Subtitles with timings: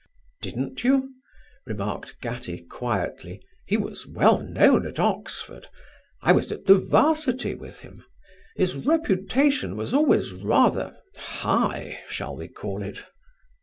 [0.41, 1.13] "Didn't you?"
[1.67, 5.67] remarked Gattie quietly; "he was well known at Oxford.
[6.23, 8.03] I was at the 'Varsity with him.
[8.55, 13.05] His reputation was always rather 'high,' shall we call it?"